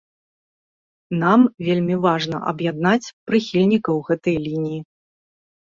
Нам 1.23 1.41
вельмі 1.67 1.95
важна 2.07 2.37
аб'яднаць 2.53 3.11
прыхільнікаў 3.29 4.03
гэтай 4.11 4.37
лініі. 4.51 4.85